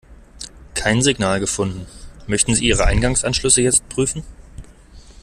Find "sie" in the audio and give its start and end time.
2.55-2.65